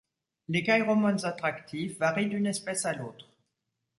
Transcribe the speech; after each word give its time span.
Les 0.47 0.63
kairomones 0.63 1.25
attractifs 1.25 1.99
varient 1.99 2.29
d'une 2.29 2.47
espèce 2.47 2.87
à 2.87 2.93
l'autre. 2.93 3.29